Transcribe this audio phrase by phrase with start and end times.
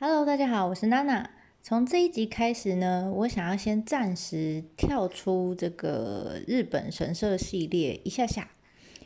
[0.00, 1.28] Hello，大家好，我是娜娜。
[1.60, 8.48] 从这一集开始呢，我想要先暂时跳出这个日本神社系列一下下。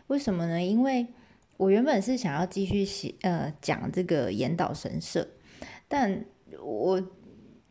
[0.09, 0.63] 为什么呢？
[0.63, 1.07] 因为
[1.57, 5.27] 我原本是想要继续写呃讲这个岩岛神社，
[5.89, 6.27] 但
[6.63, 7.03] 我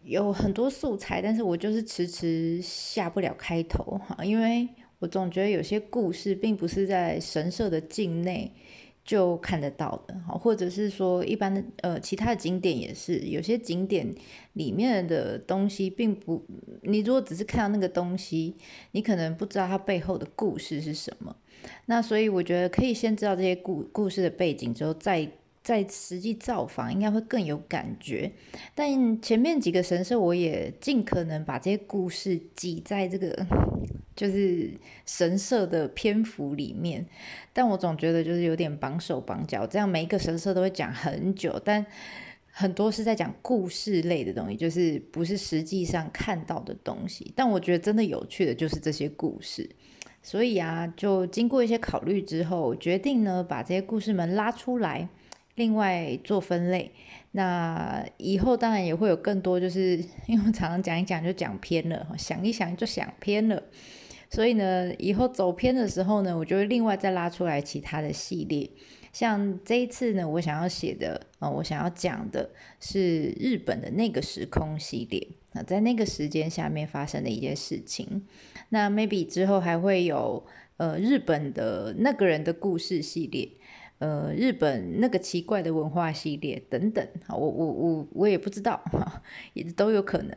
[0.02, 4.68] 有很多素材，但是我就是迟迟下不了开头哈，因为
[4.98, 8.52] 我总觉得有些故事并不是在神社的境内。
[9.12, 14.08] 就看得到的，好或者是说一般的呃其他的景点也是，有些景点
[14.54, 16.42] 里面的东西并不，
[16.84, 18.56] 你如果只是看到那个东西，
[18.94, 21.36] 你可能不知道它背后的故事是什么。
[21.88, 25.30] 那所以我觉得可以先知道这些故故事的背景之后，再
[25.62, 28.32] 再实际造访，应该会更有感觉。
[28.74, 33.46] 但前面几个神社，我也尽可能把这些故事挤在这个。
[34.16, 34.72] 就是
[35.06, 37.06] 神社的篇幅里面，
[37.54, 41.86] 但我总觉得就是有点绑手绑脚，这样每一个神社都会讲很久，但
[42.52, 47.32] 很多是在讲故事类的东西，就是不是实际上看到的东西。
[47.36, 49.70] 但我觉得真的有趣的就是这些故事，
[50.22, 55.08] 所以啊，就经过一些考虑之后，决定呢把这些故事们拉出来，
[55.56, 56.92] 另外做分类。
[57.32, 59.96] 那以后当然也会有更多，就是
[60.28, 63.64] 因为我常常讲一讲就讲偏了，想一想就想偏了。
[64.32, 68.70] 所以呢，以后走偏的时候呢，我就会另外再拉出来其他的系列。
[69.12, 72.50] 像这一次呢，我想要写的啊、呃，我想要讲的
[72.80, 75.28] 是日本的那个时空系列。
[75.52, 78.26] 那在那个时间下面发生的一件事情。
[78.70, 80.42] 那 maybe 之后还会有
[80.78, 83.50] 呃日本的那个人的故事系列。
[84.02, 88.84] 呃，日本那个奇怪的文化系列等等，我我我我也不知道，
[89.54, 90.36] 也都有可能。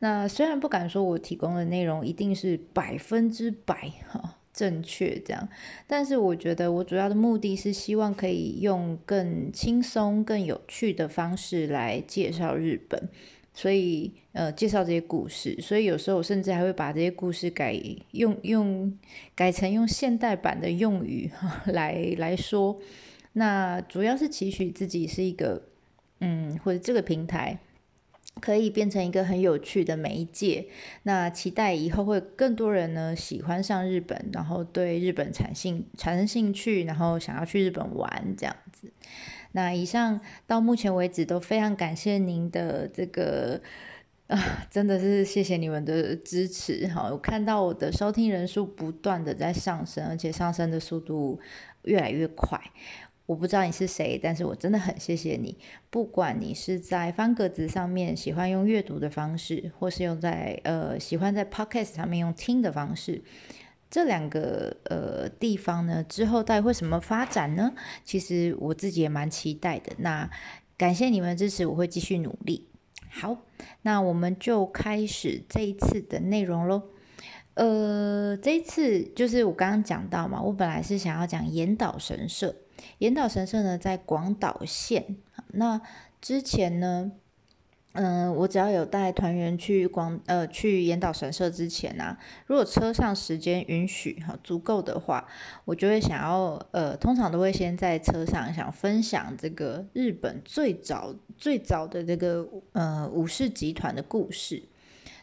[0.00, 5.48] 那虽然不敢说我提供的内容一定是百分之百哈正确这样，
[5.86, 13.08] 但是我觉得我主要的目的是希望可以用更轻松、更有趣的方式来介绍日本，
[13.54, 15.56] 所以呃介绍这些故事。
[15.62, 17.74] 所以有时候我甚至还会把这些故事改
[18.10, 18.98] 用用
[19.34, 21.30] 改成用现代版的用语
[21.66, 22.78] 来来说。
[23.36, 25.62] 那主要是期许自己是一个，
[26.20, 27.58] 嗯，或者这个平台
[28.40, 30.66] 可以变成一个很有趣的媒介。
[31.02, 38.92] 那期待以后会更多人呢喜欢上日本，然后对日本产兴产生兴趣，然后想要去日本玩这样子。
[39.56, 43.60] 那以上到目前为止都非常感谢您的这个
[44.26, 47.08] 啊，真的是谢谢你们的支持哈！
[47.12, 51.38] 我看到我的收听人数不断的在上升，而且上升的速度
[51.82, 52.60] 越来越快。
[53.26, 55.56] 我不知道你是谁，但是我真的很谢谢你。
[55.88, 63.22] 不管你是在方格子上面喜欢用阅读的方式，或是用在呃喜欢在 Podcast 上面用听的方式，
[63.94, 67.72] 这两个呃地方呢，之后到底会什么发展呢？
[68.02, 69.92] 其实我自己也蛮期待的。
[69.98, 70.28] 那
[70.76, 72.66] 感谢你们的支持，我会继续努力。
[73.08, 73.36] 好，
[73.82, 76.82] 那我们就开始这一次的内容喽。
[77.54, 82.56] 呃，这一次就是我刚刚讲到嘛，我本来是想要讲严岛神社。
[82.98, 85.18] 严岛神社呢，在广岛县。
[85.52, 85.80] 那
[86.20, 87.12] 之前呢，
[87.94, 95.26] 嗯、我只要有带团员去广呃去岩岛神社之前啊，如果车上时间允许哈足够的话，
[95.64, 104.64] 我就会想要呃，通常都会先在车上想分享这个日本最早最早的这个呃武士集团的故事。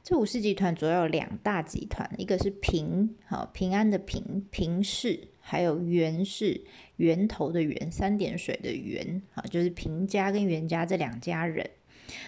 [0.04, 6.64] 这武士集团主要有两大集团，一个是平好平安的平平氏，还有源氏
[6.96, 11.70] 源头的源三点水的源，好就是平家跟源家这两家人。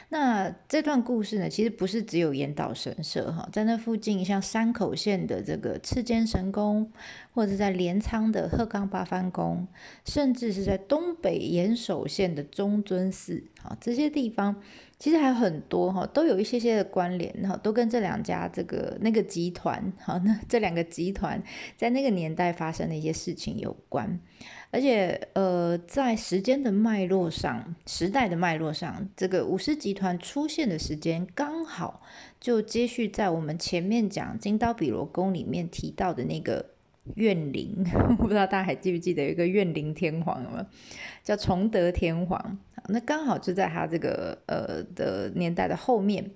[0.10, 6.92] 那这段故事呢，其实不是只有岩岛神社哈，在那附近像山口县的这个赤间神宫，
[7.34, 9.68] 或者在镰仓的鹤冈八幡宫，
[10.06, 14.62] 甚至是在东北岩手县的中尊寺，啊这些地方。
[15.04, 21.44] 其实还有很多哈，都有一些些的关联哈，都跟这两家这个那个集团哈，那这两个集团
[21.76, 24.18] 在那个年代发生的一些事情有关，
[24.72, 32.02] 而且呃，在时间的脉络上，时代的脉络上，这个武士集团出现的时间刚好
[32.40, 36.66] 就接续在我们前面讲金刀比罗宫里面提到的那个
[37.16, 37.86] 怨灵，
[38.18, 40.66] 我不知道大家还记不记得有一个怨灵天皇有没有？
[41.26, 42.58] 叫崇德天皇。
[42.88, 46.32] 那刚好就在他这个呃的年代的后面，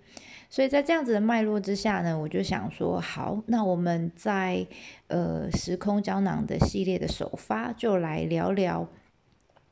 [0.50, 4.66] 所以在这样子的脉络之下呢，我就想说，好，那我们在
[5.08, 8.88] 呃时空胶囊的系列的首发就来聊聊，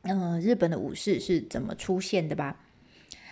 [0.02, 2.60] 嗯、日本的武士是怎么出现的吧。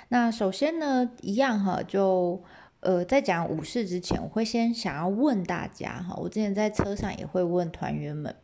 [0.07, 2.41] 那首先呢，一样哈，就
[2.79, 8.35] 呃在讲武士之前，我会先想要问大家哈，我之前在车上也会问团员们，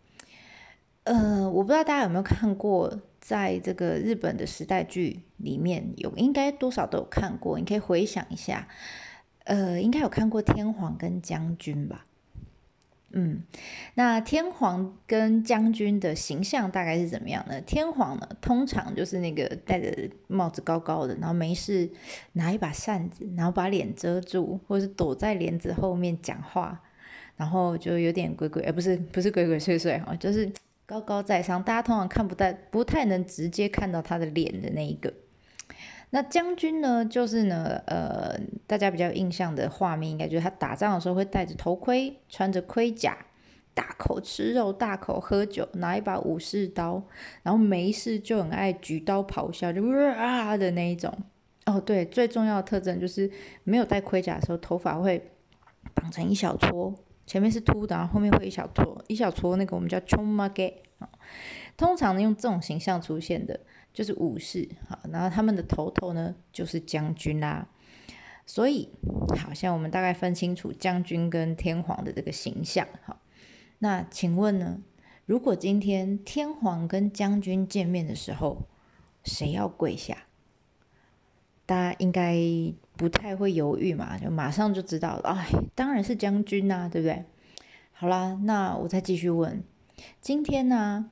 [1.03, 2.99] 呃，我不知道大家有没有看过。
[3.29, 7.59] 在这个日本的时代剧里面有，应该多少都有看过。
[7.59, 8.67] 你可以回想一下，
[9.43, 12.05] 呃，应该有看过天皇跟将军吧？
[13.11, 13.43] 嗯，
[13.93, 17.61] 那天皇跟将军的形象大概是怎么样呢？
[17.61, 21.87] 天皇呢，通常就是那个戴着帽子高高的，然后没事
[22.33, 26.81] 拿一把扇子，然后把脸遮住，或是躲在帘子后面讲话，
[27.37, 30.51] 然后就有点鬼鬼，呃，不是不是鬼鬼祟祟哦，就是
[30.89, 35.13] 高高在上，大家通常看不太不太能直接看到他的脸的那一个。
[36.09, 43.15] 那将军呢，就是呢，呃，大家比较有印象的画面，应该就是他打仗的时候会戴着头盔，穿着盔甲，
[43.75, 47.03] 大口吃肉，大口喝酒，拿一把武士刀，
[47.43, 49.87] 然后没事就很爱举刀咆哮，就
[50.17, 51.15] 啊的那一种。
[51.67, 53.29] 哦，对，最重要的特征就是
[53.63, 55.29] 没有戴盔甲的时候，头发会
[55.93, 56.95] 绑成一小撮，
[57.28, 60.74] 前面是秃的，然后后面会一小撮，一小撮那个我们叫ちょんまげ。
[61.76, 63.60] 通常呢，用这种形象出现的。
[63.94, 67.68] 就是武士，好，然后他们的头头呢就是将军啦。
[68.44, 68.88] 所以，
[69.38, 72.88] 好像我们大概分清楚将军跟天皇的这个形象。
[73.04, 73.20] 好，
[73.78, 74.80] 那请问呢，
[75.26, 78.62] 如果今天天皇跟将军见面的时候，
[79.22, 80.24] 谁要跪下？
[81.69, 82.35] 大家应该
[82.97, 85.29] 不太会犹豫嘛，就马上就知道了。
[85.29, 87.23] 哎，当然是将军呐、啊，对不对？
[87.93, 89.63] 好啦，那我再继续问，
[90.19, 91.11] 今天呢，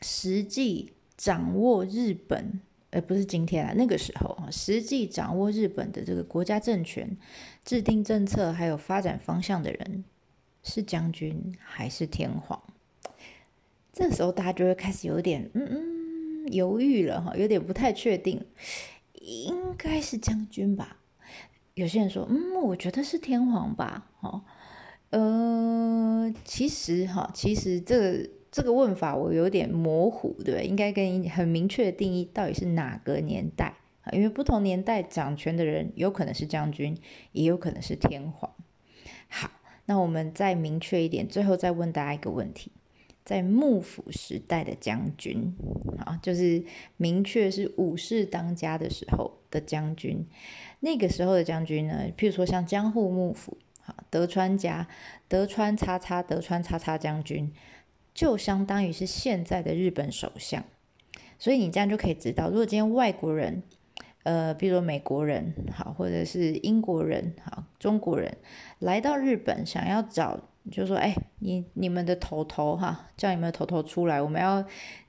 [0.00, 0.94] 实际。
[1.14, 2.58] 掌握日本，
[2.90, 7.16] 呃不是今天啊，那个时候啊，实际掌握日本的这个国家政权、
[7.64, 10.04] 制定政策还有发展方向的人，
[10.64, 12.60] 是将军还是天皇？
[13.92, 18.44] 这时候大家就会开始有点嗯嗯犹豫了哈，有点不太确定，
[19.22, 20.98] 应该是将军吧？
[21.74, 24.10] 有些人说，嗯，我觉得是天皇吧？
[24.20, 24.42] 哦，
[25.10, 28.30] 呃，其实哈，其实这个。
[28.54, 30.66] 这个问法我有点模糊，对对？
[30.66, 33.76] 应该跟很明确的定义到底是哪个年代？
[34.12, 36.94] 因为不同年代掌权的人有可能是将军，
[37.32, 38.52] 也有可能是天皇。
[39.28, 39.50] 好，
[39.86, 42.70] 那我们再明确一点，最后再问大家一个问题：
[43.24, 45.54] 在幕府时代的将军
[45.98, 46.64] 啊，就是
[46.96, 50.26] 明确是武士当家的时候的将军，
[50.80, 52.04] 那个时候的将军呢？
[52.16, 54.88] 譬如说像江户幕府，好，德川家
[55.28, 57.52] 德川叉叉德川叉叉将军。
[58.14, 60.62] 就相当于是现在的日本首相，
[61.38, 63.62] 所以你这样就可以知道，如果今天外国人，
[64.24, 68.36] 呃，比如说美国人，好，或者是英国人，好，中国人
[68.80, 70.38] 来到日本，想要找，
[70.70, 74.64] 就说，哎，你你们的头头哈，叫你们的头头出来，我们要，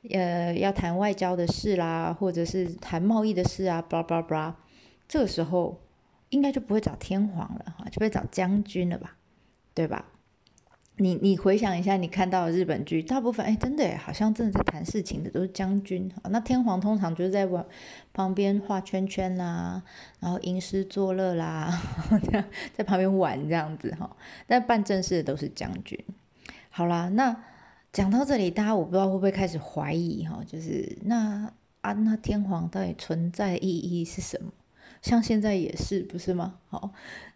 [0.10, 4.56] 呃，要谈外交的事啦，或者是谈贸易的事啊，巴拉巴拉巴拉，
[5.08, 5.80] 这个时候
[6.30, 9.16] 应该就不会找天皇了哈，就会找将军了吧，
[9.74, 10.06] 对吧？
[10.98, 16.12] 你你回想一下，你看到的日本剧，大部分哎，真的哎，好像真的在谈事情的都是将军。
[16.30, 17.66] 那天皇通常就是在玩
[18.14, 19.82] 旁边画圈圈啦，
[20.20, 21.82] 然后吟诗作乐啦，
[22.24, 24.16] 这样在旁边玩这样子哈。
[24.46, 25.98] 但办正事的都是将军。
[26.70, 27.36] 好啦，那
[27.92, 31.52] 讲到这里，大家我不知道会不会开始怀疑哈，就是那
[31.82, 34.52] 啊，那天皇到底存在意义是什么？
[35.04, 36.56] 像现在也是，不是吗？
[36.70, 36.90] 好，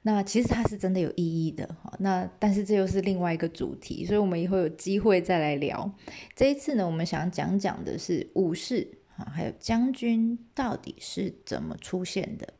[0.03, 1.69] 那其实它是真的有意义的。
[1.83, 5.91] 好，那但是这又是另外一个主题，所以我们以后有机会再来聊。
[6.33, 8.87] 这一次呢，我们想讲讲的是武士
[9.17, 12.53] 啊，还有将军到底是怎么出现的。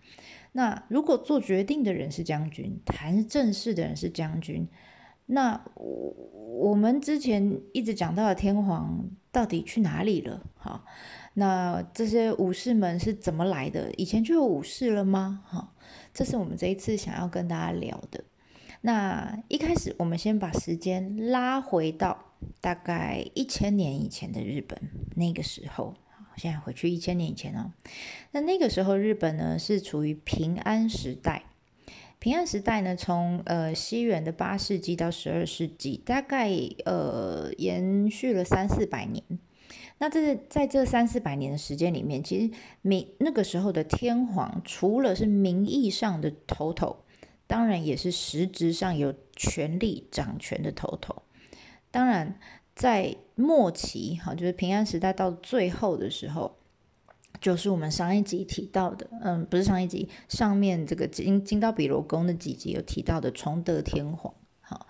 [0.51, 4.68] 那如果做决定的人是将军，谈正事的人是将军，
[5.28, 6.14] 那我
[6.59, 10.45] 我们之前一直讲到的天皇到底去哪里了？
[10.57, 10.83] 好。
[11.39, 13.94] 那这些武士们是怎么来的？
[13.94, 15.44] 以前就有武士了吗？
[15.45, 15.71] 哈，
[16.11, 18.23] 这是我们这一次想要跟大家聊的。
[18.81, 24.81] 那一开始，我们先把时间拉回到大概一千年以前的日本，
[25.15, 25.94] 那个时候，
[26.37, 27.71] 现在回去一千年以前哦。
[28.31, 31.44] 那那个时候，日本呢是处于平安时代。
[32.17, 36.49] 平安时代呢，从呃西元的八世纪到十二世纪，大概
[36.85, 39.23] 呃延续了三四百年。
[39.99, 46.97] 那这是在这三四百年的时间里面，其实名那个时候的天皇，除了是名义上的头头，
[47.47, 51.23] 当然也是实质上有权力掌权的头头。
[51.89, 52.39] 当然，
[52.75, 56.57] 在末期，哈，就是平安时代到最后的时候，
[57.42, 64.85] 就是我们上一集提到的，嗯，不是上一集，上面这个金金刀比罗宫的几集有提到的崇德天皇，好，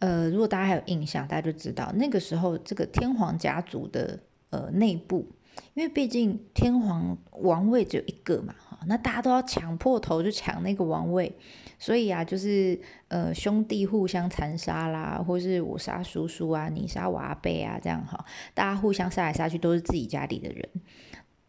[0.00, 4.18] 呃，如果大家还有印象，大家就知道那个时候这个天皇家族的。
[4.52, 5.26] 呃，内部，
[5.72, 11.34] 因为毕竟天皇王位只有一个嘛，哈，那大家都要抢破头就抢那个王位，
[11.78, 12.78] 所以啊，就是
[13.08, 20.68] 呃兄弟互相残杀啦，或是我杀叔叔啊，你杀我阿伯啊，这样哈，大家互相杀来杀去，都是自己家里的人。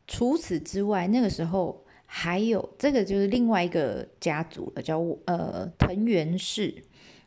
[0.07, 6.83] 除此之外，那个时候还有这个就是另外一个家族了，叫呃藤原氏。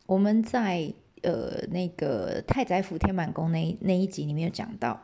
[0.06, 0.90] 我们在
[1.23, 4.99] 呃那个太宰府天满宫那那一集里面有讲到。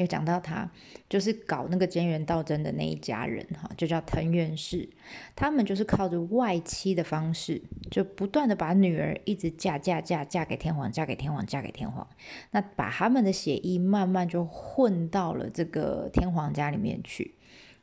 [0.00, 0.68] 有讲到他
[1.08, 4.88] 就是搞那个菅原道真的那一家人哈，就叫藤原氏，
[5.36, 12.06] 他们就是靠着外戚的方式，就不断的把女儿一直嫁嫁嫁嫁给天皇，嫁给天皇，嫁给天皇，
[12.50, 17.34] 那把他们的血液慢慢就混到了这个天皇家里面去，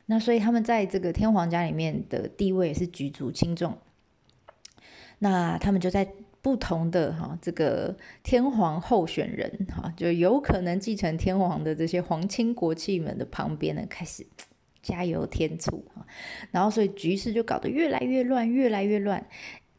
[0.06, 3.78] 那所以他们在这个天皇家里面的地位是举足轻重，
[5.20, 6.12] 那他们就在。
[6.42, 14.26] 不同的哈，这个天皇候选人哈，就有可能继承天皇的这些皇亲国戚们的旁边呢，开始
[14.82, 16.04] 加油添醋哈，
[16.50, 19.24] 然后所以局势就搞得越来越乱，越来越乱。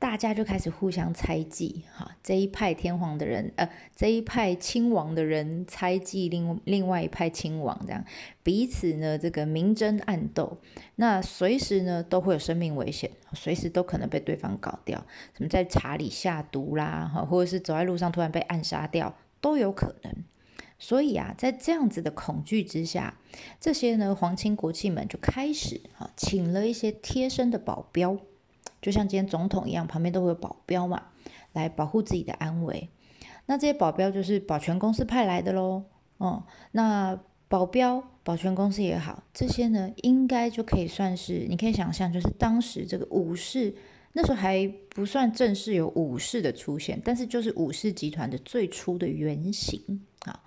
[0.04, 8.04] 大家就开始互相猜忌，哈，这一派天皇的人，呃，这一派亲王的人猜忌另另外一派亲王，这样
[8.44, 10.58] 彼此呢这个明争暗斗，
[10.98, 15.06] 那随时呢都会有生命危险，随时都可能被对方搞掉，
[15.38, 20.14] 什么在茶里下毒啦，哈，或者是走在路上突然被暗杀掉都有可能。
[20.78, 23.18] 所以啊，在这样子的恐惧之下，
[23.58, 28.18] 这些呢皇亲国戚们就开始啊，请了一些贴身的保镖。
[28.84, 31.02] 就像今天总统一样，旁边都会有保镖嘛，
[31.54, 32.90] 来保护自己的安危。
[33.46, 35.86] 那这些保镖就是保全公司派来的喽。
[36.18, 43.74] 哦，那保镖、保全公司也好，这些呢，应该就可以算是，你可以想象，就是当时这个武士
[44.14, 50.44] 那时候还不算正式有武士的出现，但是就是武士集团的最初的原型啊。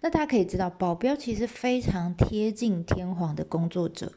[0.00, 4.12] 那大家可以知道，保镖其实非常贴近天皇的工作者。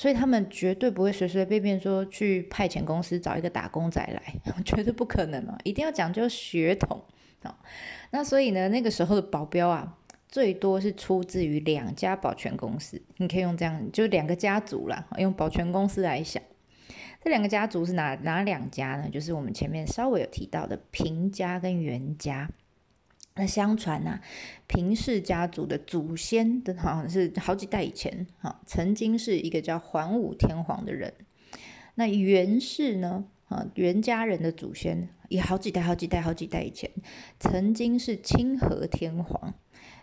[0.00, 5.58] 所以他们绝对不会随随便便说去派遣公司找一个打工仔来， 绝对不可能嘛！
[5.62, 7.04] 一定要讲究血统
[7.42, 7.54] 啊。
[8.10, 13.02] 那所以呢，那个时候的保镖啊，最多是出自于两家保全公司。
[13.18, 16.42] 你可以用这样，就两个家族啦，用保全公司来想。
[17.22, 19.10] 这两个家族是哪哪两家呢？
[19.12, 22.48] 就是我们前面稍微有提到的平家跟源家。
[23.40, 24.20] 那相传呢、啊，
[24.66, 31.14] 平氏家族的祖先的好像是好几代以前，哈，曾经是一个叫桓武天皇的人。
[31.94, 36.90] 那源氏呢，啊，源家人的祖先也好几代、好几代、好几代以前，
[37.38, 39.54] 曾经是清和天皇，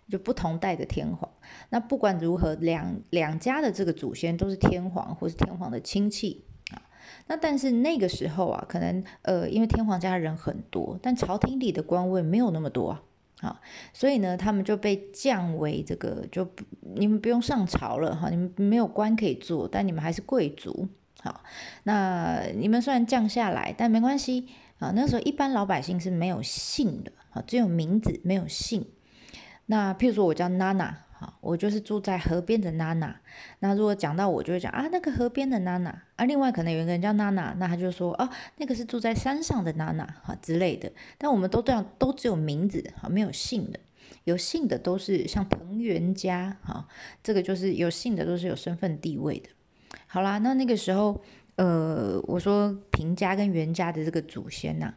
[0.10, 1.32] 就不同代的天皇。
[1.70, 6.82] 那不管如何，两两家的这个祖先都是天皇或是天皇的亲戚啊。
[7.28, 13.04] 那但是那个时候啊，可能呃，因为天皇家人很多，但朝廷里的官位没有那么多啊。
[13.40, 13.60] 好，
[13.94, 16.50] 所以呢，他们就被降为这个，就
[16.82, 20.88] 你们不用上朝了哈，你们没有官可以做，但你们还是贵族。
[21.22, 21.44] 好，
[21.84, 24.48] 那你们虽然降下来，但没关系
[24.80, 24.92] 啊。
[24.96, 28.86] 那时候一般老百姓是没有姓的，啊，只有名字没有姓。
[29.68, 31.04] 那譬如说我叫娜娜。
[31.42, 33.16] 我就是住在河边的娜娜。
[33.60, 36.04] 那如果讲到我，就会讲啊，那个河边的娜娜。
[36.16, 40.92] 啊，另外可能有一个人叫娜娜，那他就说哦，那个是住在山上的娜娜哈之类的。
[41.18, 43.80] 但我们都这样，都只有名字哈，没有姓的。
[44.26, 46.88] 有姓的都是像藤原家哈，
[47.24, 49.50] 这个就是有姓的都是有身份地位的。
[50.06, 51.24] 好啦，那那个时候，
[51.56, 54.94] 呃，我说平家跟源家的这个祖先呐、啊。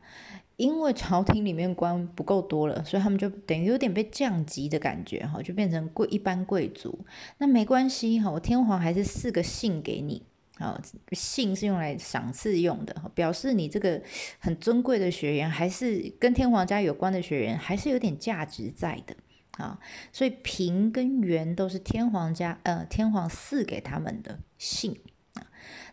[0.60, 6.98] 因为朝廷里面官不够多了，所以他们就等于有点被降级的感觉哈，就变成贵一般贵族。
[7.38, 10.22] 那没关系哈，我天皇还是赐个姓给你
[10.58, 10.78] 啊，
[11.12, 14.02] 姓是用来赏赐用的，表示你这个
[14.38, 19.16] 很尊贵的学员，还是跟天皇家有关的学员，还是有点价值在的
[19.52, 19.78] 啊。
[20.12, 24.94] 所以平跟源都是天皇家呃天皇赐给他们的姓。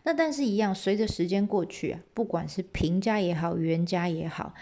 [0.08, 4.54] 那但是，一样，随着时间过去啊，不管是平家也好，源家也好，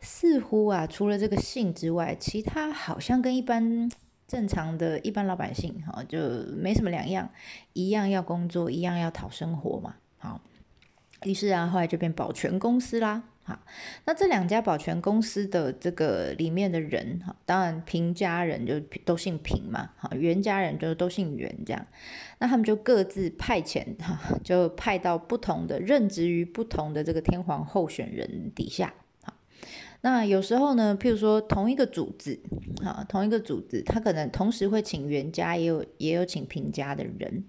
[0.00, 3.90] 似乎啊，除了这个姓之外，其他好像跟一般
[4.26, 6.18] 正常的一般老百姓哈，就
[6.56, 7.28] 没什么两样，
[7.74, 9.96] 一样要工作，一样要讨生活嘛。
[10.16, 10.40] 好，
[11.24, 13.24] 于是啊，后来就变保全公司啦。
[13.46, 13.56] 好，
[14.06, 21.86] 那这两家保全公司的这个里面的人哈，当然平家人就都姓平嘛，哈，源家人就都姓源这样，
[22.40, 28.92] 那他们就各自派遣哈，就派到不同的任职于不同的这个天皇候选人底下，
[30.00, 32.40] 那有时候呢，譬如说同一个主子，
[32.82, 37.44] 哈，同一个主子，他可能同时会请源家，也有也有请平家的人。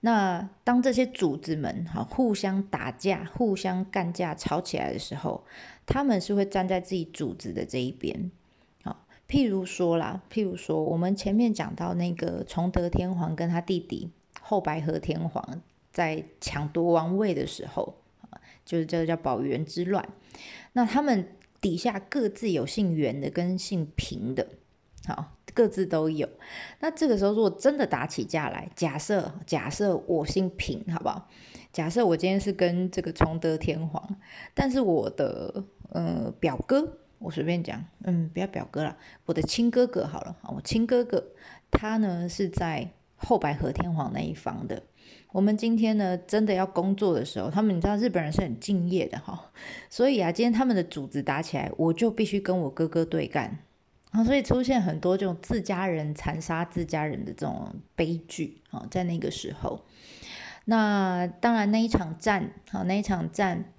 [0.00, 5.44] 那当这些主子们哈互相打架、互相干架、吵起来的时候，
[5.84, 8.30] 他们是会站在自己主子的这一边。
[8.82, 15.60] 好，譬如说啦，譬如说我们前面讲到那个崇德天皇跟他弟弟后白河天皇
[15.92, 17.96] 在抢夺王位的时候，
[18.64, 20.08] 就是这个叫保元之乱。
[20.72, 21.28] 那他们
[21.60, 24.48] 底下各自有姓元的跟姓平的，
[25.06, 26.28] 好，各自都有。
[26.80, 31.28] 那这个时候如果真的打起架来，假设假设我姓平，好不好？
[31.72, 34.16] 假设我今天是跟这个崇德天皇，
[34.54, 41.24] 但是我的呃表哥，我随便讲，嗯，不要表哥了，我的亲哥哥好了，我亲哥哥
[41.70, 44.82] 他呢是在后白河天皇那一方的。
[45.32, 49.52] 我们今天呢真的要工作的时候，他们你知道日本人是很敬业的哈，
[49.88, 53.58] 所以啊，今天他们的主子打起来，我就必须跟我哥哥对干
[54.10, 59.84] 啊，所以出现很多这种自家人残杀自家人的这种悲剧啊，在那个时候。
[60.66, 63.72] 那当然，那一场战，好，那一场战，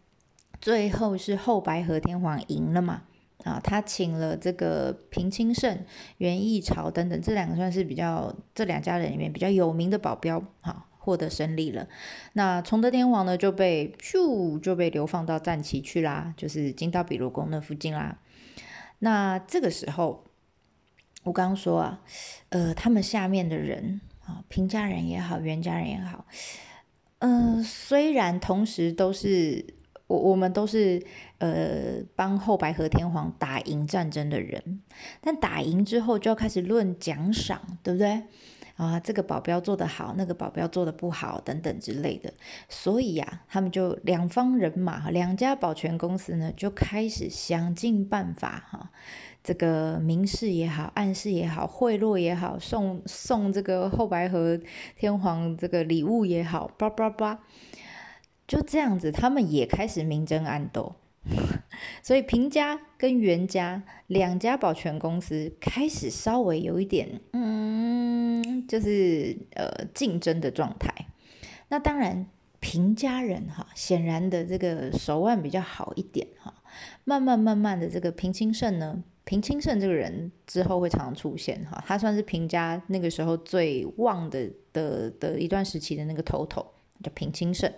[0.59, 3.03] 最后是后白河天皇赢了嘛？
[3.43, 5.83] 啊，他请了这个平清盛、
[6.17, 11.87] 源义朝等等这两个算是比较这两家人里面比较有名的保镖，好，获得胜利了。
[12.33, 18.17] 那崇德天皇呢，就被咻就被流放到战旗去啦，就是金刀比罗宫那附近啦。
[19.03, 20.23] 那这个时候，
[21.23, 22.01] 我刚刚说啊，
[22.49, 26.25] 呃，他们下面的人啊，平家人也好，源家人也好。
[27.19, 29.65] 嗯、呃，虽然同时都是
[30.05, 31.03] 我，我们都是
[31.39, 34.81] 呃帮后白河天皇打赢战争的人，
[35.19, 38.23] 但打赢之后就要开始论奖赏，对不对？
[38.81, 42.33] 啊，这个保镖做得好，那个保镖做得不好，等等之类的。
[42.67, 48.89] 所以呀、啊，他们就两方人马，两家保全公司呢，就开始想尽办法哈。
[49.43, 54.59] 这个明示也好，暗示也好，贿赂也好，送送这个后白河
[54.95, 57.41] 天皇这个礼物也好，叭叭叭，
[58.47, 60.95] 就这样子，他们也开始明争暗斗。
[62.03, 70.93] 所以平家跟源家两家保全公司开始稍微有一点，嗯，就是呃竞争的状态。
[71.69, 72.27] 那当然，
[72.59, 76.53] 平家人哈，显然的这个手腕比较好一点哈。
[77.03, 79.03] 慢慢慢慢的，这个平清盛呢。
[79.23, 86.65] 平清盛这个人之后会常常出现哈，他算是平家那个时候最旺的的的一段时期的那个头头，
[87.03, 87.71] 叫平清盛。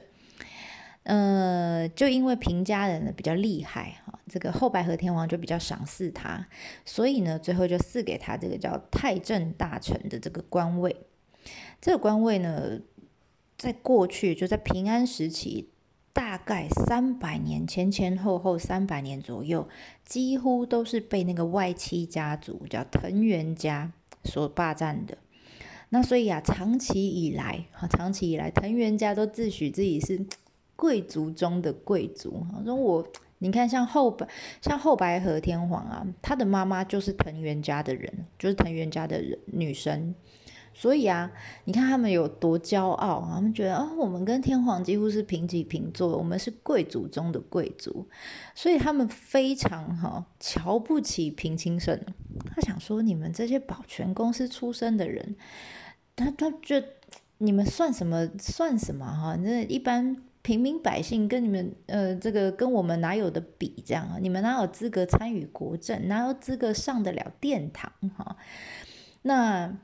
[1.03, 6.47] 呃，就因为平家人呢比较厉害哈，这个后白河天皇就比较赏识他，
[6.85, 10.95] 所以呢最后就赐给他这个叫太政大臣的这个官位。
[11.81, 12.79] 这个官位呢，
[13.57, 15.69] 在过去就在平安时期。
[16.15, 19.67] 大概三百年前前后后三百年左右，
[20.05, 23.91] 几乎都是被那个外戚家族叫藤原家
[24.23, 25.17] 所霸占的。
[25.89, 30.23] 那所以啊，长期以来，哈，长期以来，藤原家都自诩自己是
[30.83, 32.45] 贵族中的贵族。
[32.65, 34.27] 说我，你看，像后白，
[34.61, 40.13] 像后白河天皇啊，他的妈妈就是藤原家的人，就是藤原家的人女生。
[40.73, 41.31] 所以啊，
[41.63, 48.05] 你看他们有多骄傲，他们觉得啊、我们跟天皇几乎是平起平坐，我们是贵族中的贵族，
[48.53, 51.97] 所以他们非常哈、瞧不起平清盛。
[52.53, 55.37] 他想说，你们这些保全公司出身的人，
[56.17, 56.87] 他他觉得
[57.37, 59.37] 你们算什么算什么哈？
[59.37, 63.83] 那一般平民百姓跟你们呃这个跟我们哪有的比？
[63.83, 66.07] 这样啊，你们哪有资格参与国政？
[66.07, 67.91] 哪有资格上得了殿堂？
[68.15, 68.37] 哈，
[69.23, 69.75] 那。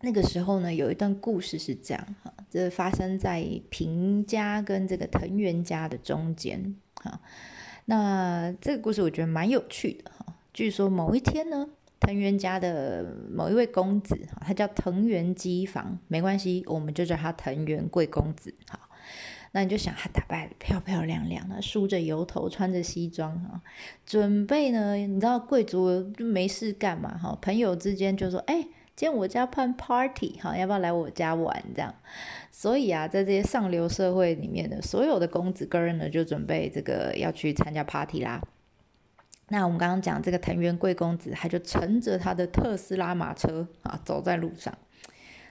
[0.00, 7.20] 那个时候呢，有一段故事是这样哈，这发生在平家跟这个藤原家的中间哈。
[7.86, 10.24] 那这个故事我觉得蛮有趣的哈。
[10.54, 18.78] 据说某一天呢，藤原家的某一位公子哈，他叫藤原机房，没关系，我们就叫他藤原贵公子哈。
[19.52, 23.60] 那你就想他打扮漂漂亮亮的，梳着油头，穿着西装哈，
[24.06, 28.66] 准备呢，你知道贵族就没事干嘛哈，朋友之间就说哎。
[28.98, 31.62] 今天我家办 party，哈，要不要来我家玩？
[31.72, 31.94] 这样，
[32.50, 38.42] 所以啊，在这些上流社会里面的所有的公子哥儿呢，就准备这个要去参加 party 啦。
[39.50, 44.76] 那我们刚刚讲这个藤原贵公子，他就乘着他的特斯拉马车啊，走在路上。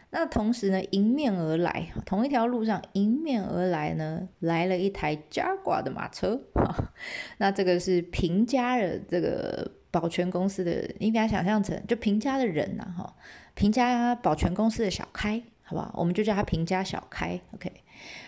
[0.10, 6.41] 那同时呢，迎面而来，同一条路上迎面而来呢，来了一台 Jaguar 的马车。
[7.39, 9.72] 那这个是平家的这个。
[9.89, 13.15] 保全公司的，你给他想象成就平家的人呐，哈，
[13.56, 15.91] 平家保全公司的小开，好不好？
[15.96, 17.72] 我们就叫他平家小开，OK。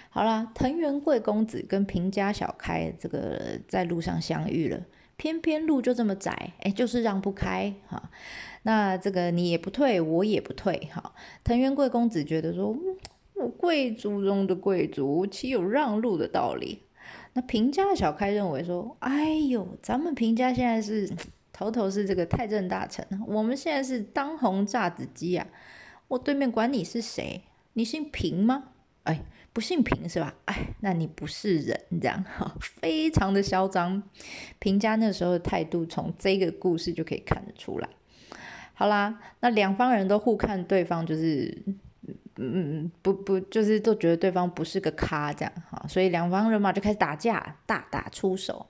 [0.10, 4.82] 好啦，藤原贵公子跟平家小开这个在路上相遇了，
[5.19, 8.10] 偏偏路就这么窄，哎，就是让不开哈。
[8.63, 11.13] 那这个你也不退，我也不退，哈。
[11.43, 12.75] 藤原贵公子觉得说，
[13.36, 16.84] 我贵族中的贵族，岂有让路的道理？
[17.34, 21.08] 那平家小开认为说，哎呦，咱们平家现在是。
[21.51, 25.45] 头头是这个太政大臣，我们现在是当红炸子鸡啊！
[26.08, 27.41] 我对面管你是谁？
[27.73, 28.69] 你姓平吗？
[29.03, 29.25] 哎，
[29.60, 30.34] 不姓平是吧？
[30.45, 34.02] 哎，那你不是人，这样哈， 非常的嚣张。
[34.58, 37.89] 平家那时候的态度，从这个故事就可以看得出来。
[38.74, 41.62] 好啦，那两方人都互看对方，就是，
[42.38, 48.65] 嗯，不不，就是都觉得对方不是个咖，这样哈，所以两方人马就开始打架，大打出手。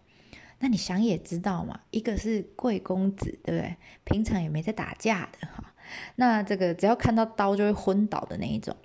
[0.57, 3.75] 那你想也知道嘛，一个是贵公子，对不对？
[4.05, 5.71] 平常也没在打架的哈。
[6.15, 8.75] 那这个只要看到刀就会昏倒的那一种。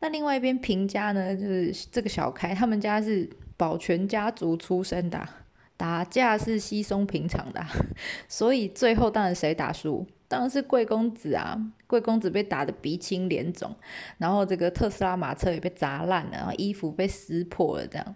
[0.00, 5.28] 那另外一边平家呢，就是这个小开，他们家是保全家族出身的，
[5.76, 7.64] 打架是稀松平常的，
[8.28, 10.06] 所以最后当然谁打输？
[10.28, 11.58] 当然是贵公子啊！
[11.88, 13.74] 贵公子被打得鼻青脸肿，
[14.18, 18.14] 然后这个特斯拉马车也被砸烂了，然后衣服被撕破了，这样。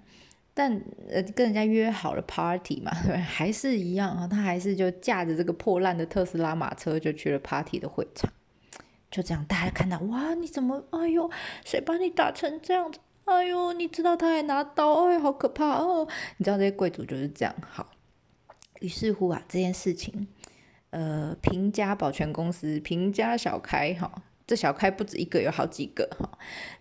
[0.55, 8.33] 但呃，跟人家约好了 party 嘛，对， 还是一样啊，他还是就驾着这个破烂的特斯拉马车就去了 party 的会场。
[9.15, 10.83] 就这样，大家看到哇，你怎么？
[10.91, 11.31] 哎呦，
[11.65, 12.99] 谁把你打成这样子？
[13.27, 16.09] 哎呦，你知道他还拿刀，哎，好可怕哦！
[16.39, 17.55] 你知道这些贵族就是这样。
[17.71, 17.93] 好，
[18.81, 20.27] 于是乎啊，这件事情。
[20.91, 24.11] 呃，平家保全公司，平家小开哈，
[24.49, 26.29] 这小开不止一个，有好几个哈，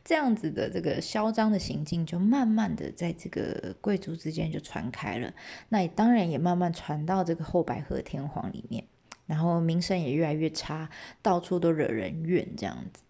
[0.04, 5.32] 这样子的这个嚣张的行径，就慢慢的在这个贵族之间就传开了，
[5.70, 8.84] 那也当然也慢慢传到这个后白河天皇里面，
[9.26, 10.90] 然后名声也越来越差，
[11.22, 13.04] 到处都惹人怨这样子。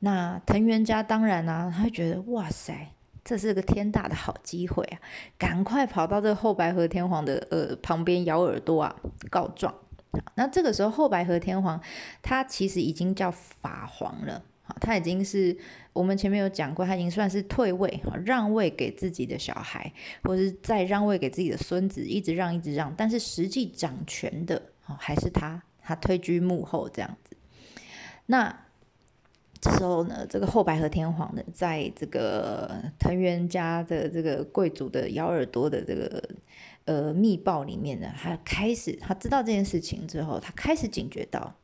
[0.00, 2.92] 那藤原家当然呢、啊，他会觉得哇塞，
[3.24, 4.98] 这是个天大的好机会啊，
[5.36, 8.96] 赶快跑到这个后白河天皇的呃旁边咬耳朵啊，
[9.28, 9.74] 告状。
[10.36, 11.80] 那这个时候，后白河天皇
[12.22, 14.42] 他其实已经叫法皇了，
[14.80, 15.56] 他已经是
[15.92, 24.60] 我们前面有讲过，他已经算是退位，让位给自己的小孩，或是再让位给自己的孙子，一直让一直让，但是实际掌权的
[24.96, 27.36] 还是他，他退居幕后这样子。
[28.26, 28.64] 那
[29.60, 36.22] 这时候呢，这个后白河天皇呢，在这个藤原家的这个贵族的咬耳朵的这个。
[36.84, 41.54] 呃，密报里面呢，他开始他知道这件事情之后，他开始警觉到，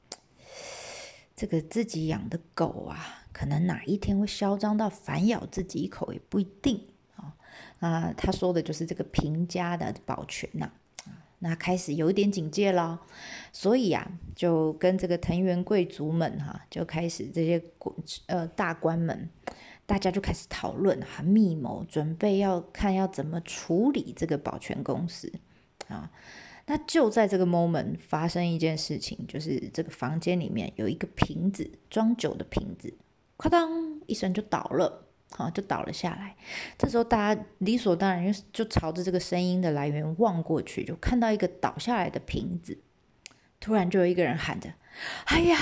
[1.35, 7.33] 这个自己养的狗啊，可能哪一天会嚣张到反咬自己一口也不一定啊。
[7.79, 10.71] 那他说的就是这个平家的保全呐，
[11.45, 12.99] 那开始有一点警戒了，
[13.53, 17.63] 所以啊，就跟这个藤原贵族们哈、就开始这些
[18.27, 19.29] 呃大官们。
[19.87, 25.31] 大家就开始讨论哈，密谋准备要看要怎么处理这个保全公司
[25.89, 26.11] 啊。
[26.65, 32.95] 那就在这个 moment 发生一件事情，就是这个房间里面有一个瓶子装酒的瓶子，
[33.37, 35.04] 哐当一声就倒了，
[35.37, 36.37] 啊，就倒了下来。
[36.79, 42.79] 这时候大家理所当然就就朝着这个声音的来源望过去，就看到一个倒下来的瓶子。
[43.61, 44.71] 突然就有一个人喊着
[45.27, 45.59] ：“哎呀，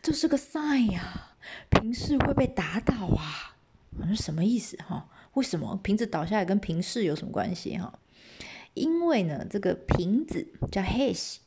[0.00, 1.34] 这是个 sign 呀！”
[1.70, 3.56] 平视会被打倒啊？
[3.98, 5.08] 我说、什么意思哈？
[5.34, 7.98] 为什么瓶子倒下来跟平视有什么关系哈？
[8.74, 11.40] 因为呢，这个瓶子叫黑喜，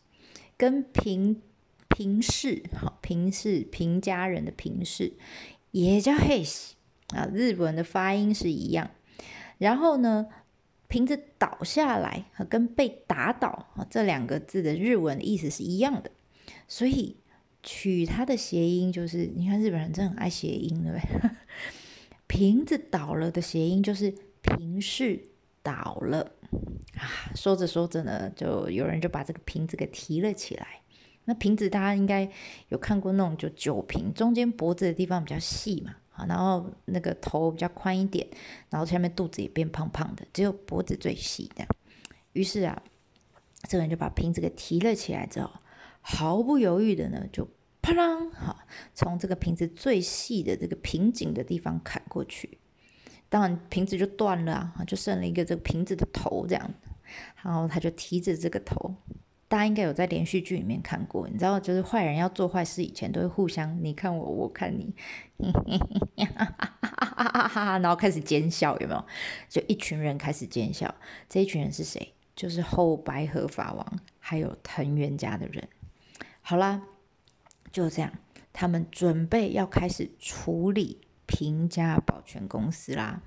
[0.58, 1.42] 跟平
[1.88, 5.14] 平视哈平视平家人的平视
[5.72, 6.76] 也叫黑喜
[7.14, 8.92] 啊，日文的发音是一样。
[9.58, 10.28] 然后呢，
[10.88, 16.12] 瓶子倒下来和跟被打倒这两个字的日文的意思是一样的，
[16.68, 17.18] 所以。
[17.64, 21.30] 取它的谐音就是，你看日本人真的很爱谐音，对不对？
[22.26, 25.24] 瓶子倒了的谐音就是平氏
[25.62, 26.32] 倒了
[26.96, 27.30] 啊。
[27.36, 30.82] 说着说着呢，就有人就把这个瓶子给提了起来。
[31.26, 32.28] 那瓶子大家应该
[32.70, 35.98] 有看过那种就酒瓶，中间脖子的地方比较细嘛，
[36.28, 38.28] 然后那个头比较宽一点，
[38.70, 41.68] 然后下面肚子也变胖胖的，只有脖子最细这样。
[42.34, 42.82] 于是啊，
[43.70, 45.50] 这个人就把瓶子给提了起来之后。
[46.04, 47.48] 毫不犹豫的呢，就
[47.80, 52.58] 啪啷，哈，从这个瓶子最细的这个瓶颈的地方砍过去，
[53.30, 56.74] 当然瓶子就断了啊，就剩了一个这个瓶子的头这样，
[57.44, 58.96] 然后他就提着这个头，
[59.52, 64.96] 大家应该有在连续剧里面看过，你知道，就是坏人要做坏事以前都会互相你看我，我看你，
[67.82, 69.06] 然后开始奸笑，有没有？
[69.50, 70.96] 就一群人开始奸笑，
[71.28, 72.14] 这一群人是谁？
[72.34, 75.68] 就是后白河法王，还有藤原家的人。
[76.42, 76.84] 好啦，
[77.74, 78.14] 就这样，
[78.54, 83.22] 他们准备要开始处理平家保全公司啦。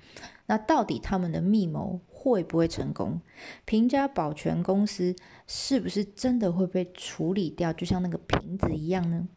[0.47, 3.22] 那到底他们的密谋会不会成功？
[3.66, 5.16] 平家保全公司
[5.48, 7.74] 是不是真的会被处理掉？
[7.74, 9.28] 就像那个瓶子一样呢？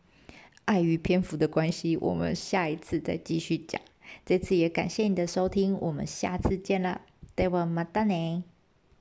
[0.64, 3.80] 碍于篇幅的关系，我们下一次再继续讲。
[4.24, 7.00] 这次也感谢你的收听，我们下次见啦，
[7.34, 8.42] ではまたね。